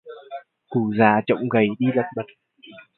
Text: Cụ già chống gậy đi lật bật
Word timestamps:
Cụ 0.69 0.93
già 0.99 1.21
chống 1.27 1.49
gậy 1.49 1.67
đi 1.79 1.87
lật 1.95 2.05
bật 2.15 2.23